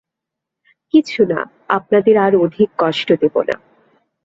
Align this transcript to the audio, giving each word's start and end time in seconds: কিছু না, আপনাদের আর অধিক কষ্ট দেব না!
কিছু 0.93 1.21
না, 1.25 1.39
আপনাদের 1.69 2.15
আর 2.17 2.33
অধিক 2.35 2.69
কষ্ট 2.77 3.09
দেব 3.21 3.35
না! 3.41 3.55